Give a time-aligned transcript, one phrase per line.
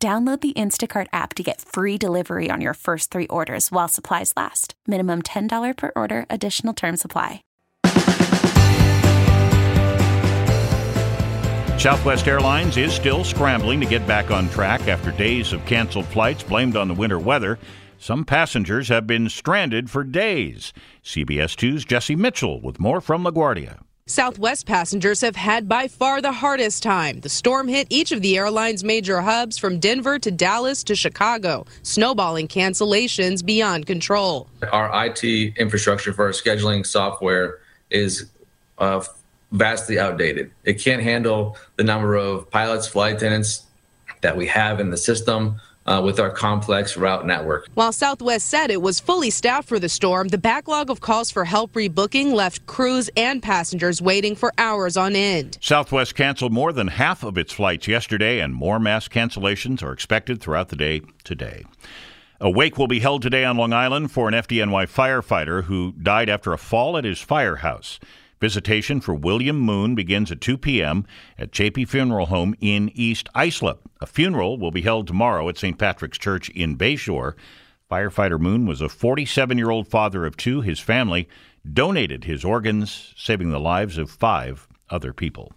[0.00, 4.32] Download the Instacart app to get free delivery on your first three orders while supplies
[4.36, 4.74] last.
[4.86, 7.42] Minimum $10 per order, additional term supply.
[11.76, 16.44] Southwest Airlines is still scrambling to get back on track after days of canceled flights
[16.44, 17.58] blamed on the winter weather.
[17.98, 20.72] Some passengers have been stranded for days.
[21.02, 23.80] CBS 2's Jessi Mitchell with more from LaGuardia.
[24.08, 27.20] Southwest passengers have had by far the hardest time.
[27.20, 31.66] The storm hit each of the airline's major hubs from Denver to Dallas to Chicago,
[31.82, 34.48] snowballing cancellations beyond control.
[34.72, 35.22] Our IT
[35.58, 37.58] infrastructure for our scheduling software
[37.90, 38.30] is
[38.78, 39.04] uh,
[39.52, 40.52] vastly outdated.
[40.64, 43.64] It can't handle the number of pilots, flight attendants
[44.22, 47.68] that we have in the system uh, with our complex route network.
[47.74, 51.46] While Southwest said it was fully staffed for the storm, the backlog of calls for
[51.46, 55.58] help rebooking left crews and passengers waiting for hours on end.
[55.60, 60.40] Southwest canceled more than half of its flights yesterday, and more mass cancellations are expected
[60.40, 61.64] throughout the day today.
[62.40, 66.28] A wake will be held today on Long Island for an FDNY firefighter who died
[66.28, 67.98] after a fall at his firehouse.
[68.40, 71.04] Visitation for William Moon begins at 2 p.m.
[71.36, 73.80] at Chapey Funeral Home in East Islip.
[74.00, 75.78] A funeral will be held tomorrow at St.
[75.78, 77.34] Patrick's Church in Bayshore.
[77.90, 80.60] Firefighter Moon was a 47 year old father of two.
[80.60, 81.28] His family
[81.70, 85.52] donated his organs, saving the lives of five other people.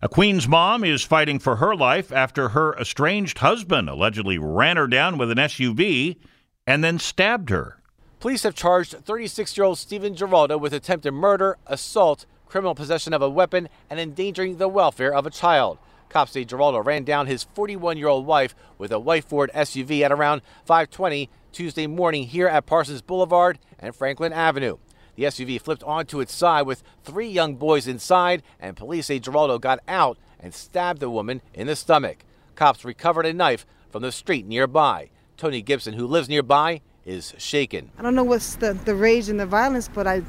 [0.00, 4.86] A Queens mom is fighting for her life after her estranged husband allegedly ran her
[4.86, 6.16] down with an SUV
[6.66, 7.78] and then stabbed her.
[8.22, 13.20] Police have charged 36 year old Stephen Giraldo with attempted murder, assault, criminal possession of
[13.20, 15.76] a weapon, and endangering the welfare of a child.
[16.08, 20.02] Cops say Giraldo ran down his 41 year old wife with a white Ford SUV
[20.02, 24.76] at around 520 Tuesday morning here at Parsons Boulevard and Franklin Avenue.
[25.16, 29.58] The SUV flipped onto its side with three young boys inside, and police say Giraldo
[29.58, 32.24] got out and stabbed the woman in the stomach.
[32.54, 35.10] Cops recovered a knife from the street nearby.
[35.36, 37.90] Tony Gibson, who lives nearby, is shaken.
[37.98, 40.22] I don't know what's the, the rage and the violence, but I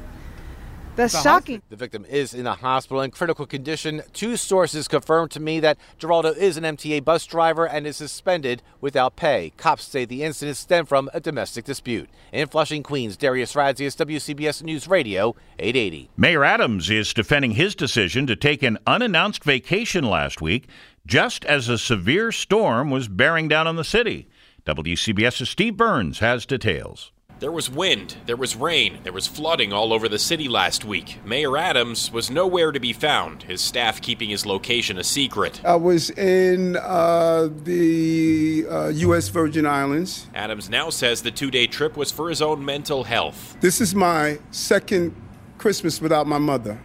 [0.96, 1.62] that's the shocking.
[1.70, 4.02] The victim is in a hospital in critical condition.
[4.12, 8.62] Two sources confirmed to me that Giraldo is an MTA bus driver and is suspended
[8.80, 9.52] without pay.
[9.56, 12.08] Cops say the incident stemmed from a domestic dispute.
[12.32, 16.10] In Flushing, Queens, Darius Radzius, WCBS News Radio, 880.
[16.16, 20.68] Mayor Adams is defending his decision to take an unannounced vacation last week
[21.06, 24.26] just as a severe storm was bearing down on the city.
[24.66, 27.12] WCBS's Steve Burns has details.
[27.38, 31.18] There was wind, there was rain, there was flooding all over the city last week.
[31.22, 35.62] Mayor Adams was nowhere to be found, his staff keeping his location a secret.
[35.66, 39.28] I was in uh, the uh, U.S.
[39.28, 40.28] Virgin Islands.
[40.34, 43.58] Adams now says the two day trip was for his own mental health.
[43.60, 45.14] This is my second
[45.58, 46.80] Christmas without my mother.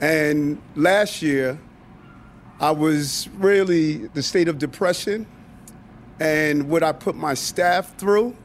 [0.00, 1.60] And last year,
[2.58, 5.26] I was really the state of depression
[6.20, 8.36] and what I put my staff through.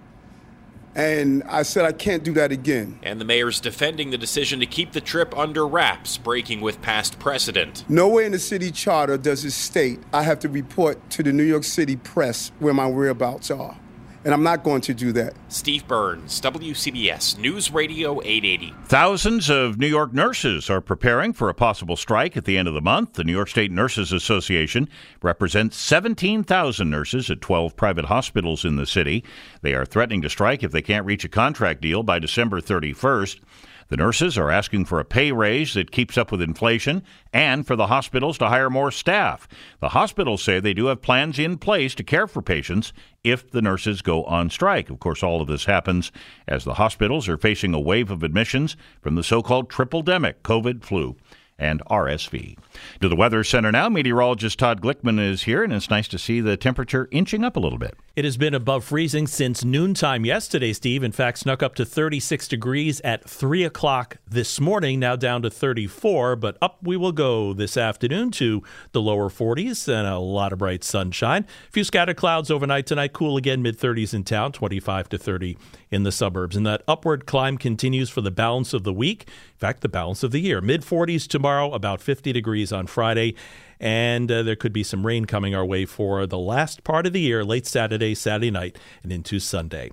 [0.96, 3.00] And I said, I can't do that again.
[3.04, 7.20] And the mayor's defending the decision to keep the trip under wraps, breaking with past
[7.20, 7.84] precedent.
[7.90, 11.44] Nowhere in the city charter does it state I have to report to the New
[11.44, 13.78] York City press where my whereabouts are
[14.26, 15.36] and I'm not going to do that.
[15.50, 18.74] Steve Burns, WCBS News Radio 880.
[18.86, 22.74] Thousands of New York nurses are preparing for a possible strike at the end of
[22.74, 23.14] the month.
[23.14, 24.90] The New York State Nurses Association
[25.22, 29.24] represents 17,000 nurses at 12 private hospitals in the city.
[29.62, 33.40] They are threatening to strike if they can't reach a contract deal by December 31st.
[33.88, 37.76] The nurses are asking for a pay raise that keeps up with inflation and for
[37.76, 39.48] the hospitals to hire more staff.
[39.80, 43.62] The hospitals say they do have plans in place to care for patients if the
[43.62, 44.90] nurses go on strike.
[44.90, 46.12] Of course, all of this happens
[46.48, 50.36] as the hospitals are facing a wave of admissions from the so called triple demic
[50.44, 51.16] COVID, flu,
[51.58, 52.58] and RSV.
[53.02, 56.42] To the Weather Center now, meteorologist Todd Glickman is here, and it's nice to see
[56.42, 57.96] the temperature inching up a little bit.
[58.16, 61.04] It has been above freezing since noontime yesterday, Steve.
[61.04, 65.50] In fact, snuck up to 36 degrees at 3 o'clock this morning, now down to
[65.50, 68.62] 34, but up we will go this afternoon to
[68.92, 71.46] the lower 40s and a lot of bright sunshine.
[71.68, 75.58] A few scattered clouds overnight tonight, cool again, mid 30s in town, 25 to 30
[75.92, 76.56] in the suburbs.
[76.56, 79.28] And that upward climb continues for the balance of the week.
[79.28, 80.62] In fact, the balance of the year.
[80.62, 83.36] Mid 40s tomorrow, about 50 degrees on Friday.
[83.80, 87.14] and uh, there could be some rain coming our way for the last part of
[87.14, 89.92] the year, late Saturday, Saturday night, and into Sunday.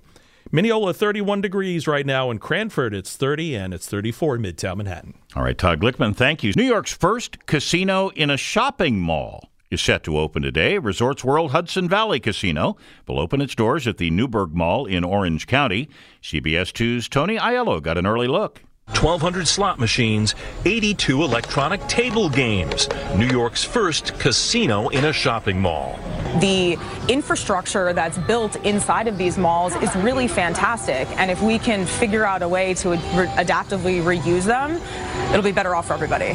[0.51, 2.93] Mineola 31 degrees right now in Cranford.
[2.93, 5.15] It's 30 and it's 34 in Midtown Manhattan.
[5.35, 6.53] All right, Todd Glickman, thank you.
[6.55, 10.77] New York's first casino in a shopping mall is set to open today.
[10.77, 12.77] Resorts World Hudson Valley Casino
[13.07, 15.89] will open its doors at the Newburgh Mall in Orange County.
[16.21, 18.61] CBS 2's Tony Aiello got an early look.
[19.03, 20.33] 1,200 slot machines,
[20.63, 22.87] 82 electronic table games.
[23.17, 25.99] New York's first casino in a shopping mall.
[26.39, 26.77] The
[27.09, 31.07] infrastructure that's built inside of these malls is really fantastic.
[31.19, 32.97] And if we can figure out a way to re-
[33.35, 34.81] adaptively reuse them,
[35.29, 36.33] it'll be better off for everybody.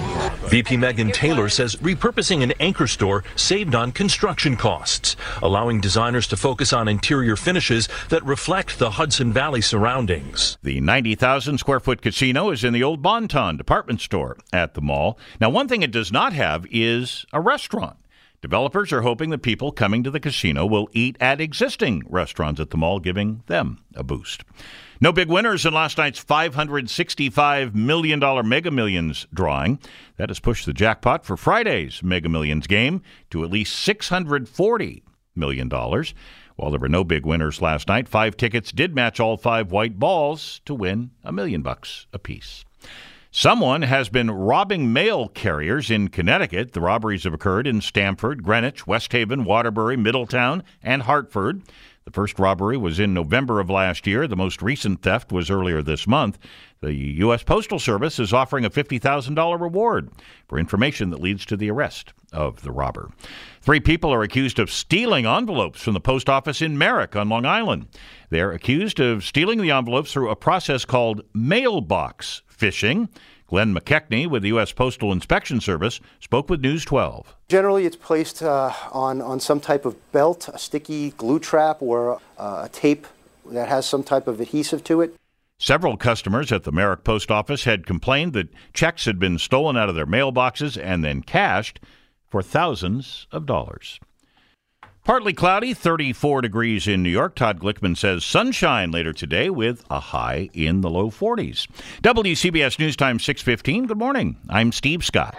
[0.49, 6.37] VP Megan Taylor says repurposing an anchor store saved on construction costs, allowing designers to
[6.37, 10.59] focus on interior finishes that reflect the Hudson Valley surroundings.
[10.63, 15.19] The 90,000 square foot casino is in the old Bon-Ton department store at the mall.
[15.41, 17.97] Now, one thing it does not have is a restaurant.
[18.41, 22.71] Developers are hoping that people coming to the casino will eat at existing restaurants at
[22.71, 24.45] the mall, giving them a boost.
[25.01, 29.81] No big winners in last night's $565 million Mega Millions drawing.
[30.17, 35.03] That has pushed the jackpot for Friday's Mega Millions game to at least $640
[35.39, 35.71] million.
[35.71, 39.99] While there were no big winners last night, five tickets did match all five white
[39.99, 42.65] balls to win a million bucks apiece.
[43.31, 46.73] Someone has been robbing mail carriers in Connecticut.
[46.73, 51.63] The robberies have occurred in Stamford, Greenwich, West Haven, Waterbury, Middletown, and Hartford.
[52.09, 54.27] The first robbery was in November of last year.
[54.27, 56.39] The most recent theft was earlier this month.
[56.81, 57.43] The U.S.
[57.43, 60.11] Postal Service is offering a $50,000 reward
[60.49, 63.11] for information that leads to the arrest of the robber.
[63.61, 67.45] Three people are accused of stealing envelopes from the post office in Merrick on Long
[67.45, 67.89] Island.
[68.31, 73.11] They're accused of stealing the envelopes through a process called mailbox phishing.
[73.49, 74.73] Glenn McKechnie with the U.S.
[74.73, 77.35] Postal Inspection Service spoke with News 12.
[77.49, 82.21] Generally, it's placed uh, on, on some type of belt, a sticky glue trap, or
[82.39, 83.07] uh, a tape
[83.47, 85.17] that has some type of adhesive to it.
[85.59, 89.89] Several customers at the Merrick Post Office had complained that checks had been stolen out
[89.89, 91.81] of their mailboxes and then cashed
[92.29, 93.99] for thousands of dollars.
[95.09, 97.35] Partly cloudy, 34 degrees in New York.
[97.35, 101.67] Todd Glickman says sunshine later today with a high in the low 40s.
[102.03, 103.87] WCBS News Time 615.
[103.87, 104.37] Good morning.
[104.51, 105.33] I'm Steve Scott.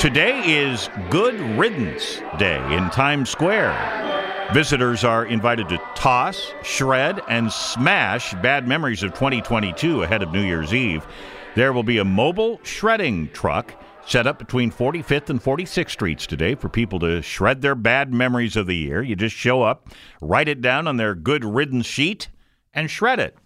[0.00, 4.50] Today is Good Riddance Day in Times Square.
[4.52, 10.42] Visitors are invited to toss, shred, and smash bad memories of 2022 ahead of New
[10.42, 11.06] Year's Eve.
[11.54, 16.54] There will be a mobile shredding truck set up between 45th and 46th Streets today
[16.54, 19.02] for people to shred their bad memories of the year.
[19.02, 19.88] You just show up,
[20.20, 22.28] write it down on their good riddance sheet,
[22.72, 23.36] and shred it.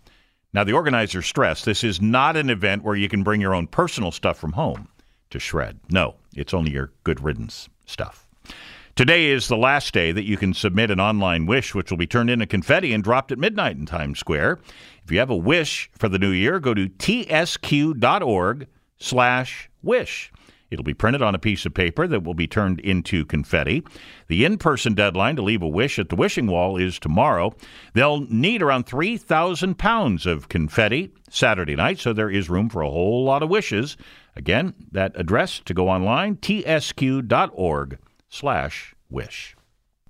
[0.53, 3.69] Now, the organizers stress this is not an event where you can bring your own
[3.69, 4.89] personal stuff from home
[5.31, 5.81] to shred.
[5.91, 8.27] No, it's only your good riddance stuff.
[8.97, 12.07] Today is the last day that you can submit an online wish, which will be
[12.07, 14.59] turned into confetti and dropped at midnight in Times Square.
[15.05, 18.67] If you have a wish for the new year, go to tsq.org
[18.99, 20.33] slash wish.
[20.71, 23.83] It'll be printed on a piece of paper that will be turned into confetti.
[24.29, 27.55] The in person deadline to leave a wish at the wishing wall is tomorrow.
[27.95, 32.91] They'll need around 3,000 pounds of confetti Saturday night, so there is room for a
[32.91, 33.97] whole lot of wishes.
[34.37, 39.57] Again, that address to go online, tsq.org slash wish.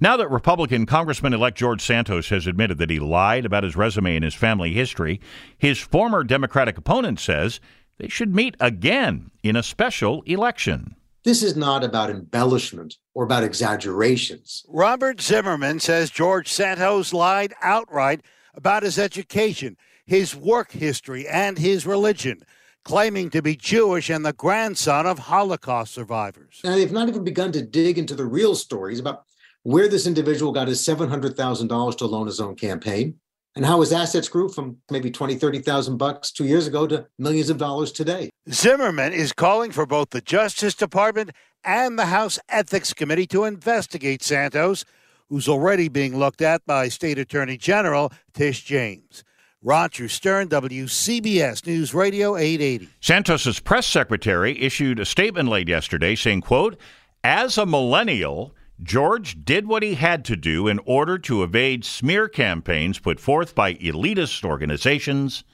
[0.02, 4.16] Now that Republican Congressman elect George Santos has admitted that he lied about his resume
[4.16, 5.20] and his family history,
[5.58, 7.60] his former Democratic opponent says
[8.00, 10.96] they should meet again in a special election.
[11.22, 14.64] This is not about embellishment or about exaggerations.
[14.68, 18.22] Robert Zimmerman says George Santos lied outright
[18.54, 19.76] about his education,
[20.06, 22.42] his work history, and his religion,
[22.84, 26.60] claiming to be Jewish and the grandson of Holocaust survivors.
[26.64, 29.24] And they've not even begun to dig into the real stories about
[29.62, 33.16] where this individual got his $700,000 to loan his own campaign,
[33.56, 37.50] and how his assets grew from maybe 20, 30,000 bucks two years ago to millions
[37.50, 38.30] of dollars today.
[38.50, 41.30] Zimmerman is calling for both the Justice Department
[41.64, 44.84] and the House Ethics Committee to investigate Santos,
[45.28, 49.24] who's already being looked at by State Attorney General Tish James.
[49.62, 52.88] Roger Stern, WCBS News Radio 880.
[53.00, 56.78] Santos's press secretary issued a statement late yesterday saying, quote,
[57.22, 62.28] as a millennial, George did what he had to do in order to evade smear
[62.28, 65.44] campaigns put forth by elitist organizations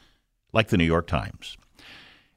[0.53, 1.57] like the New York Times.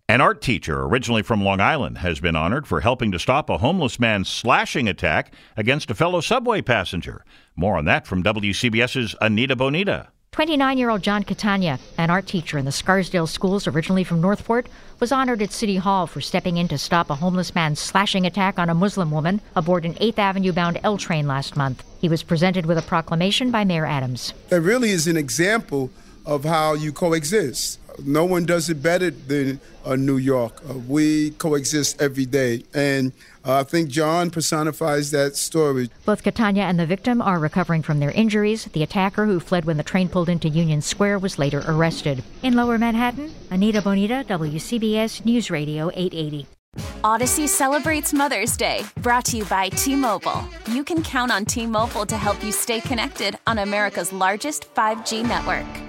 [0.07, 3.59] An art teacher, originally from Long Island, has been honored for helping to stop a
[3.59, 7.23] homeless man's slashing attack against a fellow subway passenger.
[7.55, 10.07] More on that from WCBS's Anita Bonita.
[10.31, 14.67] 29 year old John Catania, an art teacher in the Scarsdale schools originally from Northport,
[14.99, 18.59] was honored at City Hall for stepping in to stop a homeless man's slashing attack
[18.59, 21.83] on a Muslim woman aboard an 8th Avenue bound L train last month.
[21.99, 24.33] He was presented with a proclamation by Mayor Adams.
[24.49, 25.89] That really is an example
[26.25, 27.79] of how you coexist.
[28.05, 30.61] No one does it better than uh, New York.
[30.69, 32.63] Uh, we coexist every day.
[32.73, 33.13] And
[33.45, 35.89] uh, I think John personifies that story.
[36.05, 38.65] Both Catania and the victim are recovering from their injuries.
[38.65, 42.23] The attacker, who fled when the train pulled into Union Square, was later arrested.
[42.43, 46.47] In Lower Manhattan, Anita Bonita, WCBS News Radio 880.
[47.03, 50.43] Audacy celebrates Mother's Day, brought to you by T Mobile.
[50.67, 55.27] You can count on T Mobile to help you stay connected on America's largest 5G
[55.27, 55.88] network.